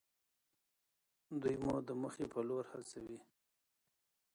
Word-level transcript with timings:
دوی 1.41 1.55
مو 1.63 1.75
د 1.87 1.89
موخې 2.01 2.25
په 2.33 2.39
لور 2.47 2.63
هڅوي. 2.73 3.19